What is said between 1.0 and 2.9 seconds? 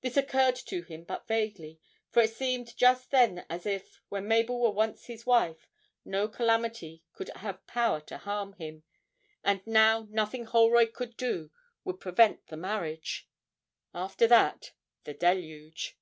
but vaguely, for it seemed